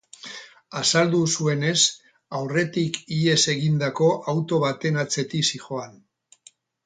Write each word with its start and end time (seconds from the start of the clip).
Azaldu 0.79 1.19
zuenez, 1.33 1.81
aurretik 2.39 2.97
ihes 3.19 3.37
egindako 3.55 4.09
auto 4.35 4.61
baten 4.67 4.97
atzetik 5.05 5.47
zihoan. 5.53 5.95